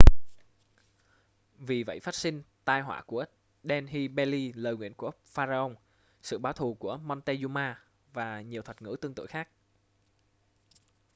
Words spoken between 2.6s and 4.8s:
tai họa của delhi belly lời